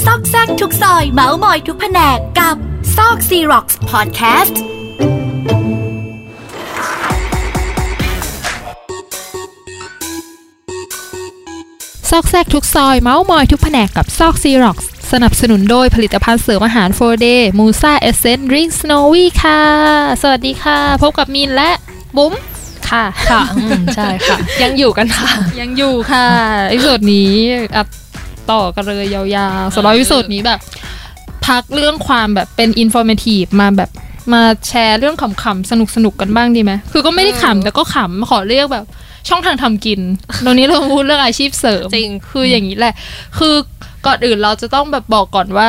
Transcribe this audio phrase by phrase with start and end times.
[0.00, 2.56] ซอกแซกทุกซอยเมาส์มอยทุกแผนกกับ
[2.96, 4.60] ซอกซีร็อกส์พอดแคสต์
[12.10, 14.78] ซอกแซกทุกซอยเมาส์มอยทุกแผนกกับซอกซีร็อก
[15.12, 19.60] สนับสนุนโดยผลิตภัณฑ์เสริมอาหาร4 day มูซาเอเซนดริงสโนวี่ค่ะ
[20.22, 21.70] สวัสดีค่ะ พบกับมินและ
[22.16, 22.32] บุ๋ม
[22.88, 25.30] ค่ะค่ะอืมใช่ค่ะ ยังอยู่กันค่ะ
[25.60, 26.26] ยังอยู่ค่ะ
[26.70, 27.32] episode นี้
[27.76, 27.86] อัด
[28.50, 29.22] ต่อกันเลยยา
[29.62, 30.60] วๆสำหรับ episode นี้แบบ
[31.46, 33.90] พักเรื่องความแบบเป็นอินโฟ a t ทีฟมาแบบ
[34.32, 35.72] มาแชร์เรื่องขำๆส
[36.04, 38.84] นุกๆกันบ้างดีไหม คือก็ไม่ได้ขำแต่ก็ขำขอเรียกแบบ
[39.28, 40.00] ช่องทางทำกิน
[40.44, 42.94] ตรงนี้เราพูดเรื่องอาชีพเสริม จริง คืออย่างนี้แหละ
[43.38, 43.54] คือ
[44.06, 45.68] ก่อนอื่นเราจะต้องแบบบอกก่อนว่า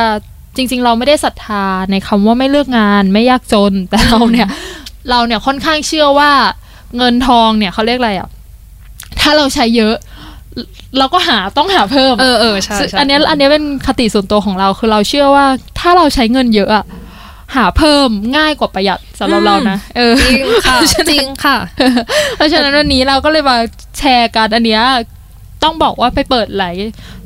[0.56, 4.48] จริง ๆ เราไม่ได้ศรัทธาในคำว่าไม่เลือกงานไม่ยากจน แต่เราเนี่ย
[5.10, 6.32] เราเนี่ยค่อนข้างเชื่อว่า
[6.96, 8.28] เงินทองเนี่ยเขาเรียกอะไรอะ
[9.20, 9.94] ถ้าเราใช้เยอะ
[10.98, 15.46] เราก็หาต้องหาเพิ่ม เออเออใช่ใช่อันเนี้ยอันเนี้ยเป็นคติส่วนตัวของเราคือเราเชื่อว่า
[15.78, 16.84] ถ้าเราใช้เงินเยอะอะ
[17.54, 20.78] หาเพิ่มง่ายกว่าประหยัดสำหรับเรานะเออจริงค่ะ
[21.10, 21.56] จริงค่ะ
[22.36, 23.56] เพราะฉะนั้นวันนี้เราก็เลยมา
[23.98, 24.82] แชร์กันอันเนี้ย
[25.62, 26.74] ต้องบอกว่าไปเปิดหลาย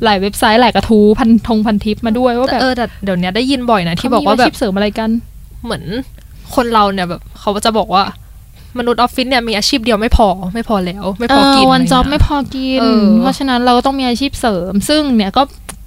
[0.04, 5.10] หลายเว็บไซต์หลายกระทู้พันทงพันทิปมาด้วยว่าแบบเออแต่เดี๋ยวนี้ได้ยินบ่อยนะที่บอกว่าเขมีแบชีบพเสริมอะไรกัน
[5.64, 5.84] เหมือน
[6.54, 8.02] คนเราเนี่ยแบบเขาจะบอกว่า
[8.78, 15.42] มนุษย์ออฟฟิศเนี่ยมีอาชีพเดียวไม่พอไม่พอแล้ว ไม่พอกินวันะรจ็อบเงี้ยไม่พอกินเออเพราะฉะนั้นเราก็ต้องมีอาชีพเสริม ซึ่งเนี่ยก็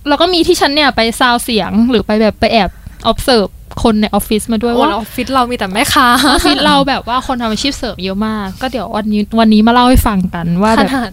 [0.08, 2.70] เราก็มีที่ฉันเนี่ยไปซาวเสียงหรือไปแบบไปแอบ
[3.12, 3.50] observe
[3.84, 11.09] คนในออฟฟิศมาด้วยโอ้ว่าแล้วออฟฟิศเรามีแต่แม่ค้าออฟฟิศเราแบบว่าคนทำอาชีพเสริมเยอะมาก ก็เดี๋ยววันนี้วันนี้มาเล่าให้ฟังกันว่าแบบขนาด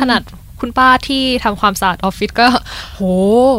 [0.00, 0.22] ขนาด
[0.62, 2.46] คุณป้าที่ทำความสะอาดออฟฟิศก็
[2.96, 3.02] โห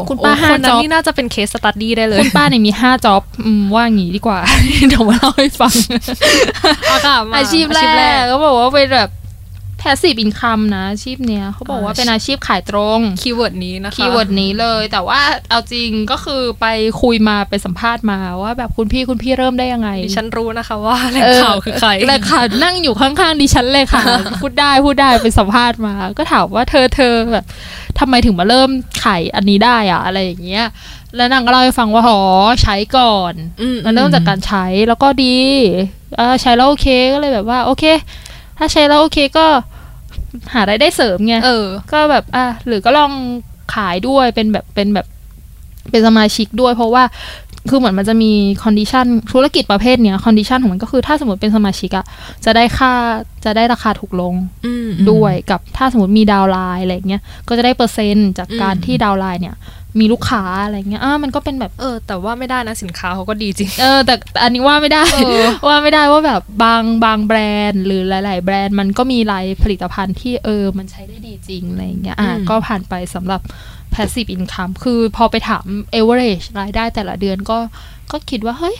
[0.09, 4.39] คุณป้าโอ้คนนั้นห้า job นี่น่าจะเป็น case study ได้เลย คุณป้าเนี่ยมีห้า job อืมว่างี้ดีกว่า
[4.87, 5.73] เดี๋ยวมาเล่าให้ฟัง
[6.87, 7.79] เอาค่ะมาอาชีพแร
[8.17, 9.09] กก็บอกว่าเป็นแบบ
[9.83, 16.65] passive income นะอาชีพเนี้ยเขาบอกว่าอ่าเป็นอาชีพขายตรง keyword นี้นะคะ keyword นี้เลย แต่ว่าเอาจริงก็คือไป
[17.01, 24.03] คุยมาไปสัมภาษณ์มาว่าแบบคุณพี่คุณพี่เริ่มได้ยังไงดิฉันรู้นะคะว่าแหล่งข่าวคือใครแหล่งข่าวนั่งอยู่ข้างๆดิฉันเลยค่ะ
[24.41, 27.45] พูดได้พูดได้ไปสัมภาษณ์มา ก็ถามว่าเธอเธอแบบ
[27.99, 28.69] ทำไมถึงมาเริ่ม
[29.03, 30.65] ขายอันนี้ได้อะอะไรอย่างเงี้ย
[31.15, 32.21] แล้วนางก็เล่าให้ฟังว่าอ๋อ
[32.63, 35.37] ใช้ก่อนอืมมันเริ่มจากการใช้แล้วก็ดี
[36.17, 37.83] เออใช้แล้วโอเคก็เลยแบบว่าโอเค
[38.57, 39.45] ถ้าใช้แล้วโอเคก็
[40.53, 43.11] หารายได้เสริมไงเออ ก็แบบอะหรือก็ลอง
[43.75, 45.07] ขายด้วยเป็นแบบเป็นแบบ
[45.91, 47.03] เป็นสมาชิกด้วย เพราะว่า
[47.69, 48.31] คือเหมือนมันจะมี
[48.63, 52.05] condition ธุรกิจประเภทเนี้ย condition ของมันก็คือถ้าสมมติเป็นสมาชิกอะ
[52.45, 52.93] จะได้ค่า
[53.45, 54.33] จะได้ราคาถูกลง
[54.65, 59.55] อืมด้วยกับถ้าสมมติมี downline อะไรเงี้ยก็จะได้เปอร์เซ็นต์จากการอืมที่ downline เนี่ย
[59.99, 67.39] มีลูกค้าอะไรเงี้ยอะมันก็เป็นแบบเออ แต่ว่าไม่ได้นะสินค้าเขาก็ดีจริงเออแต่แต่อันนี้ว่าไม่ได้เออว่าไม่ได้ว่าแบบบางบางแบร
[67.69, 73.41] นด์ หรือหลาย ๆ แบรนด์มันก็มีลายผลิตภัณฑ์ที่เออมันใช้ได้ดีจริงอะไรอย่างเงี้ยอะอืมก็ผ่านไปสำหรับ
[73.93, 77.57] passive income คือพอไปถาม average รายได้แต่ละเดือนก็
[78.11, 78.77] ก็คิดว่าเฮ้ย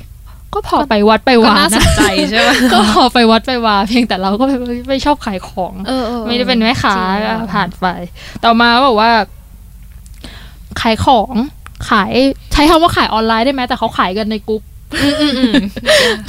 [0.54, 4.58] ก็พอไปวัดไปก็วาน่าสนะนใจใช่ไหมก็พอไปวัดไปวา เพียงแต่เราก็ไม่
[4.90, 7.88] ไม่ชอบขายของเออเออไม่ได้เป็นแม่ค้าจริงอะผ่านไป
[8.44, 9.12] ต่อมาบอกว่า
[10.82, 11.34] ขายของ
[11.90, 12.14] ขาย
[12.54, 14.62] ใช้คำว่าขายออนไลน์ได้ไหมแต่เขาขายกันในกลุ่ม
[15.04, 15.54] อืมอืมอืม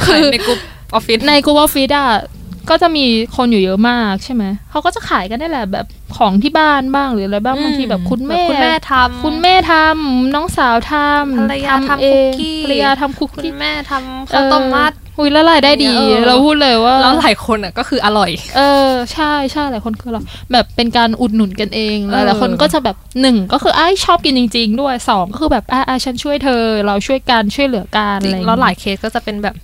[0.03, 0.59] คือในกลุ่ม
[0.94, 2.09] ออฟฟิศใน Google Office อะ
[2.71, 3.05] ก็จะมี
[3.37, 20.20] คนอยู่เยอะมากใช่ไหม เขาก็จะขายกันได้แหละแบบของที่บ้านบ้างหรืออะไรบ้างบางทีแบบคุณแม่คุณแม่ทำคุณแม่ทำน้องสาวทำภรรยาทำเองคุกกี้ภรรยาทำคุกคุณกี้แม่ทำข้าวต้มมัด อุ้ยแล้วรายได้ดี เออ เราพูดเลยว่าแล้วหลายคนอะก็คืออร่อย เออใช่ใช่หลายคนคือเรา
[20.52, 29.54] แบบเป็นการอุดหนุนกันเองเออหลายๆคนก็จะแบบหนึ่งก็คือไอ้ายชอบกินจริง ๆ ด้วยสองก็คือแบบอ่าอ่าฉันช่วยเธอ เราช่วยกันช่วยเหลือกันจริอะไรงองแล้วเงี้หลายเคสก็จะเป็นแบบ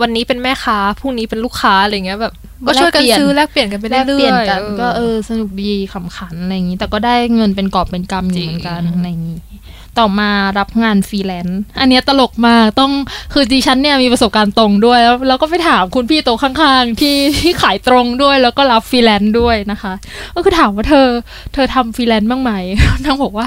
[0.00, 2.32] วันนี้เป็นแม่ค้าพรุ่งนี้เป็นลูกค้าอะไรเงี้ยแบบ
[2.66, 9.38] ก็ช่วยกันแลกเปลี่ยน ซื้อแลกเปลี่ยนกันไปแลเรื่กอยๆเปลี่ยนกัน ก็เอออสนุกดีขำขันอะไรอย่างนี้ แต่ก็ได้เงินเป็นกอบเป็นกำอยู่เหมือนกันจริงอะไรอย่างนี้
[9.98, 12.92] ต่อมารับงานฟรีแลนซ์อันเนี้ยตลกมากต้อง
[13.32, 19.92] คือดิฉันเนี่ยมีประสบการณ์ตรงด้วย แล้วแล้วก็ไปถามคุณพี่โต๊ะข้างๆ ที่ที่ขายตรงด้วยแล้วก็รับฟรีแลนซ์ด้วยนะคะ
[20.34, 21.06] ก็คือถามว่าเธอ
[21.54, 22.52] เธอทำฟรีแลนซ์บ้างไหม
[23.04, 23.46] นางบอกว่า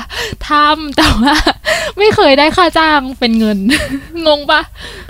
[0.49, 1.33] ทำแต่ว่า
[1.97, 3.57] ไม่เคยได้ค่าจ้างเป็นเงิน
[4.27, 4.61] งงปะ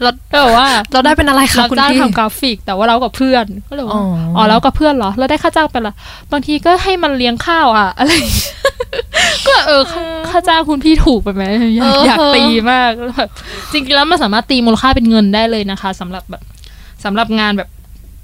[0.02, 4.04] แล้วแต่ว่า เราได้เป็นอะไรคะคุณพี่รับจ้างทำกราฟิก แต่ว่าเรากับเพื่อนก็เลยว่าอ๋อ
[4.36, 5.94] อ๋อ๋อแล้วกับเพื่อนเหรอแล้วได้ค่าจ้างไปละ
[6.31, 8.54] บางทีก็ให้มันเลี้ยงข้าวอะอะไรอย่างเงี้ย
[9.48, 11.44] ก็เออค่าค่าจ้างคุณพี่ถูกไปไหม
[11.76, 13.30] อยากอยากตีมากแล้วแบบ
[13.72, 16.44] จริงๆแล้วมันสามารถตีมูลค่าเป็นเงินได้เลยนะคะสำหรับแบบ
[17.04, 17.70] สำหรับงานแบบ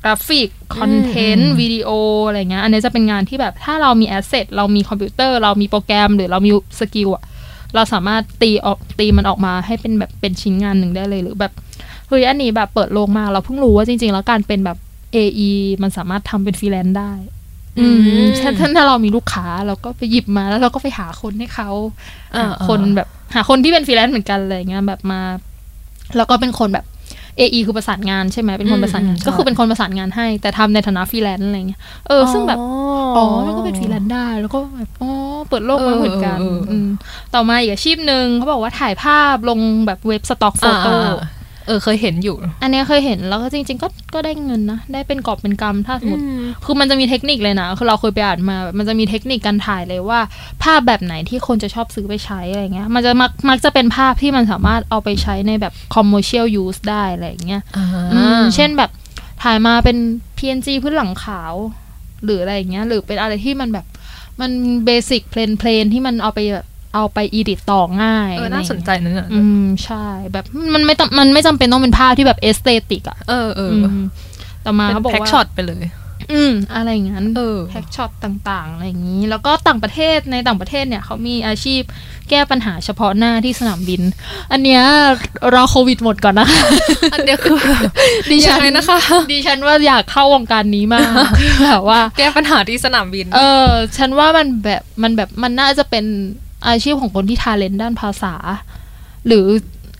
[0.03, 1.89] กราฟิก content วิดีโอ
[2.27, 7.23] อะไรเงี้ยอันนี้จะเป็นงานที่แบบถ้าเรามี asset เรามีคอมพิวเตอร์ เรามีโปรแกรมหรือเรามี skill อะ
[7.75, 11.53] เราสามารถตีออกตีมันออกมาให้เป็นแบบเป็นชิ้นงานหนึ่งได้เลยหรือแบบ
[12.07, 14.77] เฮ้ยอันนี้แบบเปิดโลกมากเราเพิ่งรู้ว่าจริง ๆ แล้วการเป็นแบบ
[15.15, 15.51] AE
[15.83, 17.11] มันสามารถทำเป็นฟรีแลนซ์ได้
[17.79, 21.69] อืมอืมถ้าถ้าถ้าเรามีลูกค้าเราก็ไปหยิบมาแล้วเราก็ไปหาคนให้เขา
[22.35, 25.21] อ่าหาคนแบบหาคนที่เป็นฟรีแลนซ์เหมือนกันอะไรเงี้ยแบบมา
[26.17, 26.85] แล้วก็เป็นคนแบบ
[27.39, 32.59] AE คือประสานงานใช่ไหมเป็นคนประสานงานอืมใช่ก็คือเป็นคนประสานงานให้ แต่ทำในฐานะฟรีแลนซ์อะไรเงี้ยเออซึ่งแบบ
[33.17, 35.09] อ๋อมันก็เป็นฟรีแลนซ์ได้แล้วก็แบบอ๋อ
[35.49, 36.87] เปิดโลกมากเหมือนกันเออเออเอออืม
[37.33, 41.17] ต่อมาอีกอาชีพหนึ่งเขาบอกว่าถ่ายภาพลงแบบเว็บ stock photo อ่า
[41.67, 46.23] เออเคยเห็นอยู่ อันเนี้ยเคยเห็นแล้วก็จริง ๆ ก็ก็ได้เงินนะ ได้เป็นกอบเป็นกำถ้าสมมติ
[46.65, 50.19] คือมันจะมีเทคนิคเลยนะคือเราเคยไปอ่านมาแบบมันจะมีเทคนิคการถ่ายเลยว่า
[50.63, 57.61] ภาพแบบไหนที่คนจะชอบซื้อไปใช้อะไรเงี้ย มันจะมักมักจะเป็นภาพที่มันสามารถเอาไปใช้ในแบบ commercial use ได้อะไรอย่างเงี้ย
[58.15, 58.91] อืมเช่นแบบ
[59.43, 59.97] ถ่ายมาเป็น
[60.37, 61.53] PNG พื้นหลังขาว
[62.23, 63.85] หรืออะไรอย่างเงี้ย หรือเป็นอะไรที่มันแบบ
[64.41, 64.51] มัน
[64.85, 74.05] basic plain plain ที่มันเอาไปแบบ เอาไป edit ต่อง่ายเออน่าสนใจอะไรอย่างนั้นน่ะอืมใช่ แบบมันไม่ต้องมันไม่จำเป็นต้องเป็นภาพที่แบบ aesthetic อะเออเอออืม
[74.65, 75.85] ต่อมาเป็นเขาบอกว่า pack shotไปเลย
[76.33, 81.81] อืม อะไรอย่างนั้นเออ pack shot ต่างๆอะไรอย่างนี้ แล้วก็ต่างประเทศในต่างประเทศเนี่ยเขามีอาชีพ
[82.29, 84.01] แก้ปัญหาเฉพาะหน้าที่สนามบิน
[84.51, 84.81] อันเนี้ย
[85.53, 86.47] รอโควิดหมดก่อนนะ
[87.13, 87.57] อันเดียวคือ
[88.31, 88.99] ดิฉัยังนไงนะคะ
[89.31, 91.11] ดิฉันว่าอยากเข้าวงการนี้มาก
[91.65, 96.05] แบบว่า แก้ปัญหาที่สนามบิน เออ ฉันว่ามันแบบมันแบบมันน่าจะเป็น
[96.67, 98.33] อาชีพของคนที่ talent ด้านภาษา
[99.27, 99.45] หรือ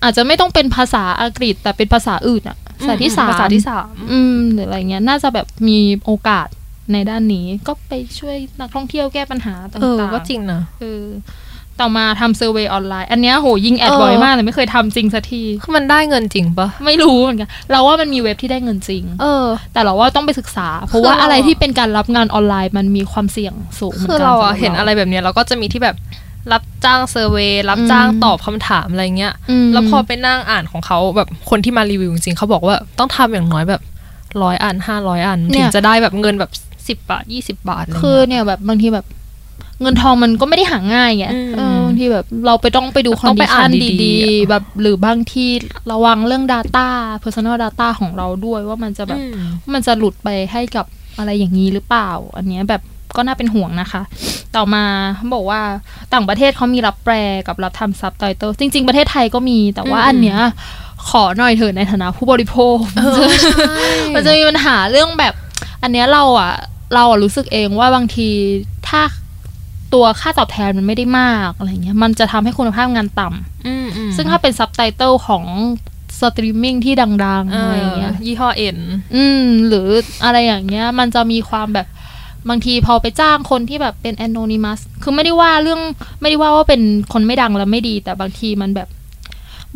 [0.03, 6.47] อาจจะไม่ต้องเป็นภาษาอังกฤษ แต่เป็นภาษาอื่นอะภาษาที่สามภาษาที่สามอืมหรืออะไรเงี้ย น่าจะแบบมีโอกาส
[6.93, 11.05] ในด้านนี้ก็ไปช่วยนักท่องเที่ยวแก้ปัญหาต่างๆเออก็จริงนะเออ
[11.81, 25.95] ต่อมาทำ survey ออนไลน์ อันเนี้ยโหยิง ad เออบ่อยมากแต่ไม่เคยทำจริงสักทีคือมันได้เงินจริงปะไม่รู้เหมือนกันเราว่ามันมีเว็บที่ได้เงินจริง เออ แต่เราว่าต้องไปศึกษา เพราะว่าคือเราอะไรที่เป็นการรับงานออนไลน์มันมีความเสี่ยงสูงหมืนคือกันเราอะสำบเห็นอะไรแบบเนี้ยเราก็จะมีที่แบบ
[26.51, 29.33] รับจ้างเซอร์เวยรับอืมจ้างตอบคำถามอะไรเงี้ย
[29.65, 33.81] มแล้วพอไปนั่งอ่านของเขาแบบคนที่มารีวิวจริงๆเขาบอกว่าต้องทำอย่างน้อยแบบ
[34.43, 36.51] ร้อยอันห้าร้อยอันเนี่ถึยงจะได้แบบเงินแบบ
[36.87, 39.05] สิบบาทยี่สิบาทอะไรคือเงี้ยเนี่ยแบบบางทีแบบ
[39.81, 45.49] เงินทองมันก็ไม่ได้หาง่ายไงอืมเออบางทีแบบเราไปต้องไปดูคต้ออนงไปดิอ่าชันนดีดีๆอะๆแบบหรือบางที่
[45.91, 46.87] ระวังเรื่อง Data
[47.23, 49.39] Personal Data ของเราด้วยว่ามันจะแบบอืม
[49.73, 50.85] มันจะหลุดไปให้กับ
[51.17, 52.81] อะไรอย่างนี้หรือเปล่า อันเนี้ยแบบ
[53.17, 54.01] ก็น่าเป็นห่วงนะคะ
[54.55, 54.85] ต่อมา
[55.15, 55.61] เขาบอกว่า
[56.13, 57.13] ต่างประเทศเขามีรับแปล
[57.47, 60.39] กับรับทำซับไตเติลจริง ๆ ประเทศไทยก็มีแต่ว่าอืมอันเนี้ย
[61.09, 63.75] ขอหน่อยเถอะในฐานะผู้บริโภคเออใช่
[64.15, 65.33] มันจะมีปัญหาเรื่องแบบ
[65.81, 66.53] อันเนี้ยเราอะ
[66.93, 68.29] เราอะรู้สึกเองว่าบางที
[68.87, 69.01] ถ้า
[69.93, 75.43] ตัวค่าตอบแทนมันไม่ได้มากอะไรเงี้ยมันจะทำให้คุณภาพงานต่ำอืมอืมซึ่งถ้าเป็นซับไตเติลของ
[76.19, 78.77] สตรีมมิ่งที่ดังๆเออะไรอเงี้ยยี่ห้อ N
[79.15, 79.87] อืม หรือ
[80.23, 81.87] อะไรอย่างเงี้ย มันจะมีความแบบ
[82.49, 85.81] บางทีพอไปจ้างคนที่แบบเป็น anonymous คือไม่ได้ว่าเรื่อง
[86.21, 86.81] ไม่ได้ว่าว่าเป็น
[87.13, 88.89] คนไม่ดังแล้วไม่ดี แต่บางทีมันแบบ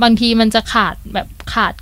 [0.04, 1.74] บางทีมันจะขาดแบบขาด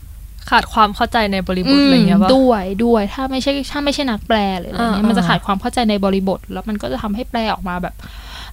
[0.50, 7.96] ขาดความเข้าใจในบริบทอะไรเงี้ยมว่าด้วยด้วย ถ้าไม่ใช่ถ้าไม่ใช่นักแปลหรืออะไรเงี้ยอ่ามัมันจะขาดความเข้าใจในบริบท แล้วมันก็จะทำให้แปลออกมาแบบ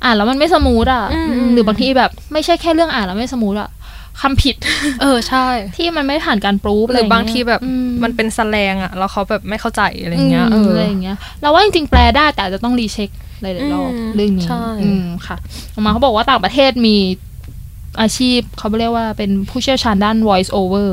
[0.05, 3.71] อ่านแล้วมันไม่ smooth อะอืมอืมหรือบางทีแบบ ไม่ใช่แค่เรื่องอ่านแล้วไม่ smooth อะ
[4.21, 4.57] คำผิด
[5.01, 5.47] เออใช่
[5.77, 7.73] ที่มันไม่ผ่านการปรูฟหรือบางทีแบบอื
[8.03, 13.11] มันเป็นแสลงอะแล้วเขาแบบไม่เข้าใจอะไรเงี้ยมเอออะไรอย่างเงี้ยเราว่าจริงๆแปลได้แต่อาจจะต้องรีเช็ค
[13.43, 15.37] หลายๆรอบอืมเรื่องนี้ใช่อืมค่ะ
[15.73, 16.97] ออกมาเขาบอกว่าต่างประเทศมี
[18.01, 20.91] อาชีพเขาเรียกว่าเป็นผู้เชี่ยวชาญด้าน voice over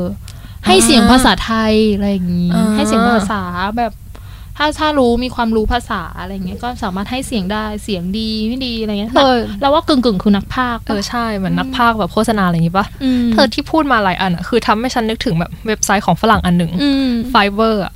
[0.66, 3.42] ให้เสียงภาษาไทยอะไรอย่างงี้อ่าให้เสียงภาษา
[3.78, 3.92] แบบ
[4.56, 12.86] ถ้าถ้ารู้มีความรู้ภาษาอะไรเงี้ยก็สามารถให้เสียงได้เสียงดีไม่ดีอะไรเงี้ยเออเราว่ากึ่งกึ่งๆคือนักพากย์เออใช่เหมือนนักพากย์แบบโฆษณาอะไรอย่างงี้ปะ
[13.22, 17.94] มเธอที่พูดมาหลายอันอะคือทำให้ฉันนึกถึงแบบเว็บไซต์ของฝรั่งอันหนึ่งอืม Fiverr อะ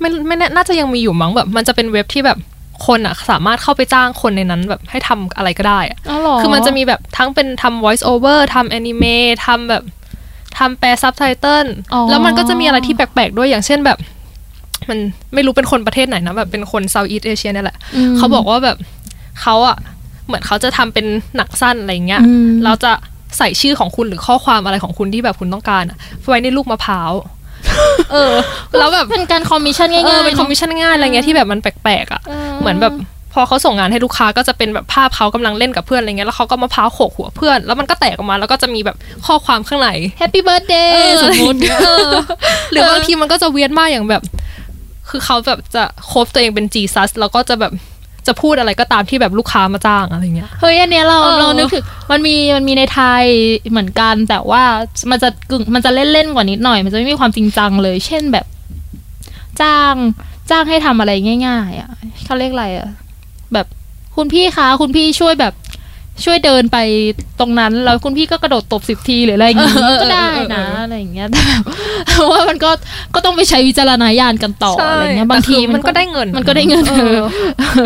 [0.00, 2.38] ไม่ไม่แน่น่าจะยังมีอยู่มั้งแบบมันจะเป็นเว็บที่แบบ
[2.86, 9.82] คนอะสามารถเข้าไปจ้างคนในนั้นแบบให้ทำอะไรก็ได้อะอ๋อเหรอคือมันจะมีแบบทั้งเป็นทำ voice over ทำ anime ทำแบบ
[10.58, 13.98] ทำแปลซับไตเติลอ๋อแล้วมันก็จะมีอะไรที่แปลกๆด้วยอย่างเช่นแบบ
[14.88, 14.98] มัน
[15.34, 17.78] ไม่รู้เป็นคนประเทศไหนนะแบบเป็นคน Southeast Asia นี่แหละ
[18.12, 18.76] มเขาบอกว่าแบบ
[19.42, 19.76] เขาอะ
[20.26, 22.92] เหมือนเขาจะทำเป็นหนังสั้นอะไรเงี้ยอืมเราจะ
[23.38, 27.12] ใส่ชื่อของคุณหรือข้อความอะไรของคุณที่แบบคุณต้องการอะไว้ในลูกมะพร้าว
[28.12, 28.34] เออ
[28.78, 32.94] แล้วแบบเป็นการคอมมิชชั่นง่ายเออๆเป็นคอมมิชชั่นง่ายอะไรเงี้ยที่แบบมันแปลกๆอะเออเหมือนแบบ
[33.38, 39.88] พอเขาส่งงานให้ลูกค้าก็จะเป็นแบบภาพเขากำลังเล่นกับเพื่อนอะไรเงี้ยแล้วเขาก็มะพร้าวโขกหัวเพื่อน แล้วมันก็แตกออกมาแล้วก็จะมีแบบข้อความข้างใน
[40.18, 42.10] happy birthday เออย์สมมติเออ
[42.72, 44.22] หรือบางทีมันก็จะเวียนมากอย่างแบบ
[45.10, 47.72] คือเขาแบบจะโคฟตัวเองเป็นจีซัสแล้วก็จะแบบ
[48.26, 53.24] จะพูดอะไรก็ตามที่แบบลูกค้ามาจ้างอะไรเงี้ย เฮ้ยอันเนี้ยเราเออเรานึกถึงมันมีมันมีในไทย
[53.70, 54.62] เหมือนกัน แต่ว่า
[55.10, 58.46] มันจะกึ่งมันจะเล่นเล่นๆกว่านิดหน่อย มันจะไม่มีความจริงจังเลย เช่นแบบ
[59.60, 59.94] จ้าง
[60.50, 61.12] จ้างให้ทำอะไร
[61.46, 61.90] ง่าย ๆ อะ
[62.24, 62.88] เขาเรียกอะไรอะ
[63.52, 63.66] แบบ
[64.16, 65.52] คุณพี่คะคุณพี่ช่วยแบบ
[66.24, 66.78] ช่วยเดินไป
[67.40, 72.70] ตรงนั้นแล้วคุณพี่ก็กระโดดตบสิบทีหรืออะไรอย่างงี้เออเออก็ได้เออนะเอออะไรอย่างเงี้ยแต่แบบว่ามันก็
[73.14, 77.24] ก็ต้องไปใช้วิจารณญาณกันต่ออะไรเงี้ยบางทีแต่คือมันก็ได้เงิน มันก็ได้เงินเอเออ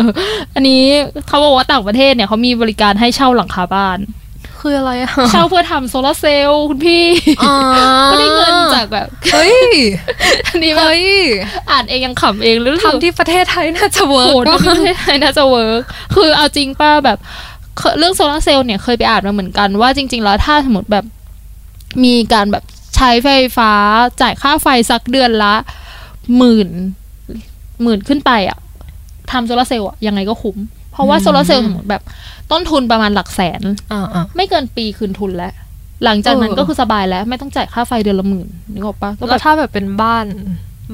[0.05, 0.07] อ
[0.55, 0.83] อันนี้
[1.27, 3.99] เขาบอกว่าต่างประเทศเนี่ยเขามีบริการให้เช่าหลังคาบ้าน
[4.65, 7.05] คืออะไรอะเช่าเพื่อทำโซลาร์เซลล์คุณพี่
[7.43, 7.55] อ๋อ
[8.11, 9.55] ก็ได้เงินจากแบบเฮ้ย
[10.47, 11.05] อันนี้แบบเฮ้ย
[11.71, 15.81] อ่านเองยังขำเองแล้วรู้สึกทำที่ประเทศไทยน่าจะ work ประเทศไทยน่าจะ work
[16.15, 17.17] คือเอาจริงป้าแบบ
[17.77, 21.05] เคเรื่องโซลาร์เซลล์เนี่ยเคยไปอ่านมาเหมือนกันว่าจริง ๆ แล้วถ้าสมมติแบบ
[22.03, 22.63] มีการแบบ
[22.95, 23.71] ใช้ไฟฟ้า
[24.21, 25.53] จ่ายค่าไฟสักเดือนละ
[26.37, 26.69] หมื่น
[27.83, 28.57] หมื่นขึ้นไปอะ
[29.31, 30.57] ทำโซลาร์เซลล์อะยังไงก็คุ้ม
[30.91, 32.03] เพราะว่าโซลาร์เซลล์สมมติแบบ
[32.51, 33.61] ต้นทุนประมาณหลักแสน
[33.91, 35.53] อ่าอ่าไม่เกินปีคืนทุนแล้ว
[36.03, 40.25] หลังจากนั้นเออก็คือสบายแล้ว ไม่ต้องจ่ายค่าไฟเดือนละหมื่นนึกออกปะก็แบแล้วบถ้าแบบเป็นบ้าน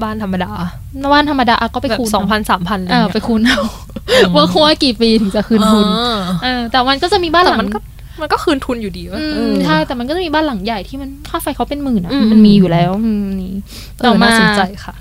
[0.02, 0.50] บ้านธรรมดา
[1.12, 3.60] บ้านธรรมดาอะก็ไปแบบคูณสองพันสามพันเออไปคูณเอา
[4.36, 5.86] ว่าคุ้ว่ากี่ปีถึงจะคืนทุน
[6.42, 7.78] เออแต่มันก็จะมีบ้านหแต่ลังมันก็
[8.20, 13.54] มันก็คืนทุนอยู่ดีวะอืมเออใช่แต่มันก็จะมีบ้านหลังใหญ่ที่มันค่าไฟเขาเป็นหมื่นอะอืมมันมีอยู่แล้วอืมนี่
[13.98, 14.94] เอต่ออมาน่าสนใจค่ะ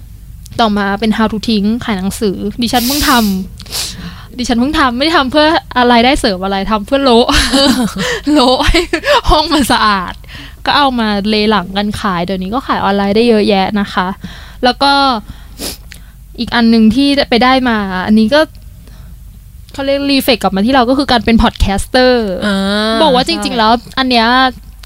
[0.60, 5.46] ต่อมาเป็น how to ทิ้งขายหนังสือ ดิฉันเพิ่งทำดิฉันเพิ่งทำไม่ได้ทำเพื่อ
[5.78, 7.28] อะไรได้เสริมอะไรทำเพื่อโละ
[8.34, 8.80] โละให้
[9.30, 10.14] ห้องมันสะอาด
[10.66, 14.08] ก็เอามาเลหลังกันขายเดี๋ยวนี้ก็ขายออนไลน์ได้เยอะแยะนะคะ
[14.64, 14.92] แล้วก็
[16.40, 18.40] อีกอันหนึ่งที่ไปได้มา อันนี้ก็
[19.78, 22.28] เขาเรียก reflect กลับมาที่เราก็คือการเป็น podcaster
[23.02, 24.28] บอกว่าจริง ๆ แล้ว อันเนี้ย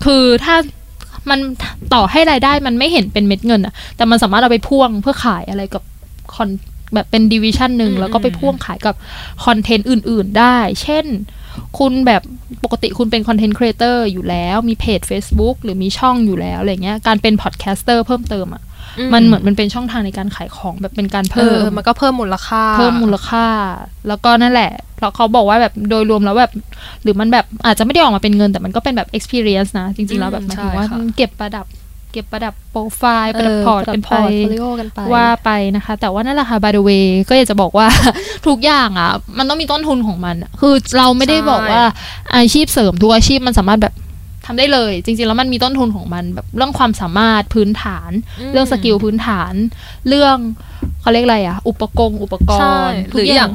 [0.06, 0.56] คือถ้า
[1.30, 1.40] มัน
[1.94, 5.84] ต่อให้รายได้มันไม่เห็นเป็นเม็ดเงินอะแต่มันสามารถเอาไปพ่วงเพื่อขายอะไรกับ
[6.34, 6.50] คอน
[6.94, 8.96] แบบเป็น division หนึ่งอืมแล้วก็ไปพ่วงขายกับ
[9.46, 11.06] คอนเทนต์อื่น ๆ ได้ เช่น
[11.78, 12.22] คุณแบบ
[12.64, 18.62] ปกติคุณเป็น content creator อยู่แล้ว มีเพจ Facebook หรือมีช่องอยู่แล้วอะไรเงี้ย การเป็น podcaster เพิ่มเติมอะ
[19.14, 23.46] มันเหมือนมันเป็นช่องทางในการขายของแบบเป็นการเอเพิ่มมันก็เพิ่มมูลค่า เพิ่มมูลค่า
[24.08, 24.72] แล้วก็นั่นแหละ
[25.02, 26.52] แล้วเขาบอกว่าแบบโดยรวมแล้วแบบ
[27.04, 31.66] หรือมันแบบอาจจะไม่ได้ออกมาเป็นเงิน แต่มันก็เป็นแบบ experience นะ จริง ๆ แล้วแบบหมายถึงว่าใช่ค่ะเก็บประดับ
[32.12, 37.88] เก็บประดับโปรไฟล์ประดับพอร์ตเกันไปพอร์ตโฟลิโอกันไปว่าไปนะคะ แต่ว่านั่นแหละค่ะ by the way ก็อยากจะบอกว่า
[38.48, 41.84] ทุกอย่างอะ มันต้องมีต้นทุนของมันอะคือเราไม่ได้ใช่บอกว่า
[42.36, 43.94] อาชีพเสริมทุกอาชีพมันสามารถแบบ
[44.52, 48.12] ทำได้เลย จริงๆ แล้วมันมีต้นทุนของมันแบบเรื่องความสามารถพื้นฐาน
[48.52, 49.54] เรื่อง skill พื้นฐาน
[50.08, 50.38] เรื่อง
[51.02, 53.52] เขาเรียกอะไรอะอุปกรณ์ใช่อุปกรณ์หรืออย่าง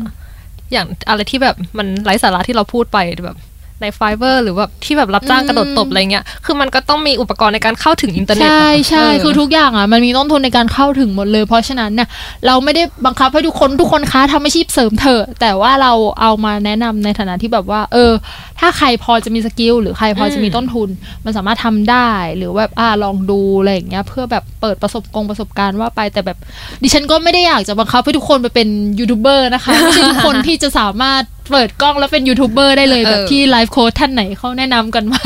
[0.73, 3.37] อย่างอะไรที่แบบมันไร้สาระที่เราพูดไปแบบ
[3.83, 12.09] ใน Fiverr หรือแบบที่แบบรับจ้างกระโดดตบอะไรเงี้ย คือมันก็ต้องมีอุปกรณ์ในการเข้าถึงอินเทอร์เน็ต ใช่อะใช่เคือทุกอย่างอะมันมีต้นทุนในการเข้าถึงหมดเลย เพราะฉะนั้นเนี่ย
[12.47, 18.13] เราไม่ได้บังคับให้ทุกคนทุกคนคะทำอาชีพเสริมเถอะ แต่ว่าเราเอามาแนะนำในฐานะที่แบบว่า เออ
[18.61, 20.89] ถ้าใครพอจะมี skill หรือใครพอจะมีต้นทุน
[21.25, 26.39] มันสามารถทำได้หรือแบบอ่าลองดูอะไรอย่างเงี้ยเพื่อแบบเปิดประสบกงประสบการณ์ว่าไปแต่แบบ
[26.83, 28.69] ดิฉันก็ไม่ได้อยากจะบังคับให้ทุกคนไปเป็น
[28.99, 35.23] ยูทูบเบอร์นะคะไม่ใช่ทุกคนที่จะสามารถ เปิดกล้องแล้วเป็นยูทูบเบอร์ได้เลยแบบเออที่ไลฟ์โค้ชท่านไหนเขาแนะนำกันมา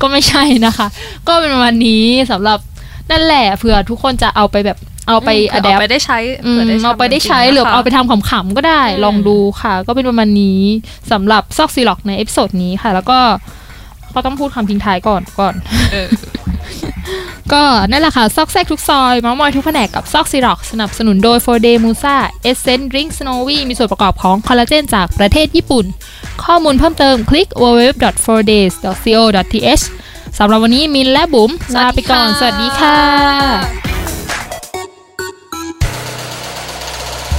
[0.00, 0.86] ก็ไม่ใช่นะคะ
[1.28, 2.58] ก็เป็นวันนี้สำหรับ
[3.10, 10.60] นั่นแหละเผื่อทุกคนจะเอาไปแบบเอาไปมอัดเาไปได้ใช้อืมผื่ด้เอาไปได้ใช้จงๆหรือนะคะเอาไปทำขำๆก็ได้อืมลองดูค่ะ ก็เป็นประมาณนี้
[11.12, 13.18] สำหรับซอกซีล็อกในเอพิโซดนี้ค่ะ แล้วก็
[14.14, 15.54] ก็ต้องพูดคำทิ้งท้ายก่อนก่อน
[15.92, 16.08] เออ
[17.52, 22.16] ก็นั่นแหละค่ะ ซอกแซกทุกซอยเมามอยทุกแผนกกับซอกซีร็อกสนับสนุนโดย4 Day Musa
[22.50, 25.84] Essence Drink Snowy มีส่วนประกอบของคอลลาเจนจากประเทศญี่ปุ่น
[26.44, 29.84] ข้อมูลเพิ่มเติมคลิก www.4days.co.th
[30.38, 32.98] สำหรับวันนี้มินและบุ๋มลาไปก่อน สวัสดีค่ะ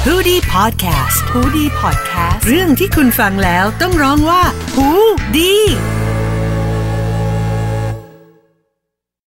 [0.07, 4.41] h o ดี้พอดแคสต์ฮูดี้พอดแคสต์เรื่องที่คุณฟังแล้วต้องร้องว่า
[4.75, 4.87] หู
[5.37, 5.53] ดี